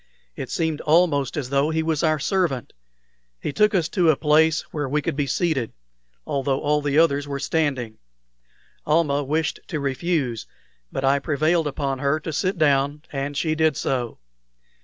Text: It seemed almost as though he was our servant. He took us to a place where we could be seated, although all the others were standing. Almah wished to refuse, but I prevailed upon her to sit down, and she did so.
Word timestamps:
It 0.35 0.49
seemed 0.49 0.81
almost 0.81 1.37
as 1.37 1.51
though 1.51 1.69
he 1.69 1.83
was 1.83 2.01
our 2.01 2.17
servant. 2.17 2.73
He 3.39 3.53
took 3.53 3.75
us 3.75 3.87
to 3.89 4.09
a 4.09 4.15
place 4.15 4.61
where 4.73 4.89
we 4.89 4.99
could 4.99 5.15
be 5.15 5.27
seated, 5.27 5.73
although 6.25 6.59
all 6.59 6.81
the 6.81 6.97
others 6.97 7.27
were 7.27 7.37
standing. 7.37 7.99
Almah 8.83 9.23
wished 9.23 9.59
to 9.67 9.79
refuse, 9.79 10.47
but 10.91 11.03
I 11.05 11.19
prevailed 11.19 11.67
upon 11.67 11.99
her 11.99 12.19
to 12.21 12.33
sit 12.33 12.57
down, 12.57 13.03
and 13.11 13.37
she 13.37 13.53
did 13.53 13.77
so. 13.77 14.17